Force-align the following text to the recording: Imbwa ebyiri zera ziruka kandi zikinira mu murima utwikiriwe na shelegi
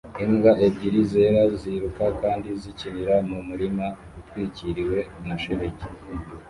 Imbwa 0.23 0.51
ebyiri 0.65 1.01
zera 1.11 1.41
ziruka 1.59 2.05
kandi 2.21 2.49
zikinira 2.61 3.15
mu 3.29 3.37
murima 3.47 3.85
utwikiriwe 4.19 4.99
na 5.27 5.35
shelegi 5.41 5.85